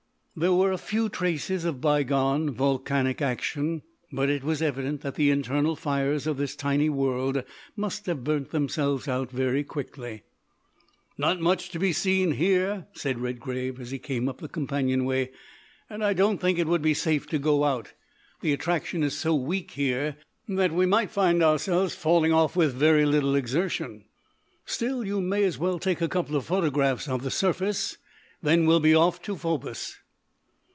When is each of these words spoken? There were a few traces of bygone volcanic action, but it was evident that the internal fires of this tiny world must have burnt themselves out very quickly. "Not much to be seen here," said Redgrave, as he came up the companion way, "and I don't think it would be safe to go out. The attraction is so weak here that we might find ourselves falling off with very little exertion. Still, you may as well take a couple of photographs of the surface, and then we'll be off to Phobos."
There 0.33 0.53
were 0.53 0.71
a 0.71 0.77
few 0.77 1.09
traces 1.09 1.65
of 1.65 1.81
bygone 1.81 2.51
volcanic 2.51 3.21
action, 3.21 3.81
but 4.13 4.29
it 4.29 4.45
was 4.45 4.61
evident 4.61 5.01
that 5.01 5.15
the 5.15 5.29
internal 5.29 5.75
fires 5.75 6.25
of 6.25 6.37
this 6.37 6.55
tiny 6.55 6.87
world 6.89 7.43
must 7.75 8.05
have 8.05 8.23
burnt 8.23 8.51
themselves 8.51 9.09
out 9.09 9.29
very 9.29 9.65
quickly. 9.65 10.23
"Not 11.17 11.41
much 11.41 11.69
to 11.71 11.79
be 11.79 11.91
seen 11.91 12.31
here," 12.31 12.87
said 12.93 13.19
Redgrave, 13.19 13.77
as 13.81 13.91
he 13.91 13.99
came 13.99 14.29
up 14.29 14.37
the 14.39 14.47
companion 14.47 15.03
way, 15.03 15.31
"and 15.89 16.01
I 16.01 16.13
don't 16.13 16.37
think 16.37 16.57
it 16.57 16.67
would 16.67 16.81
be 16.81 16.93
safe 16.93 17.27
to 17.27 17.37
go 17.37 17.65
out. 17.65 17.91
The 18.39 18.53
attraction 18.53 19.03
is 19.03 19.17
so 19.17 19.35
weak 19.35 19.71
here 19.71 20.15
that 20.47 20.71
we 20.71 20.85
might 20.85 21.11
find 21.11 21.43
ourselves 21.43 21.93
falling 21.93 22.31
off 22.31 22.55
with 22.55 22.73
very 22.73 23.05
little 23.05 23.35
exertion. 23.35 24.05
Still, 24.65 25.05
you 25.05 25.19
may 25.19 25.43
as 25.43 25.57
well 25.59 25.77
take 25.77 25.99
a 25.99 26.07
couple 26.09 26.37
of 26.37 26.45
photographs 26.45 27.09
of 27.09 27.21
the 27.21 27.31
surface, 27.31 27.97
and 28.41 28.47
then 28.47 28.65
we'll 28.65 28.79
be 28.79 28.95
off 28.95 29.21
to 29.23 29.35
Phobos." 29.35 29.97